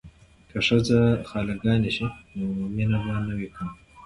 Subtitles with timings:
[0.49, 2.07] که ښځې خاله ګانې شي
[2.37, 3.73] نو مینه به نه وي کمه.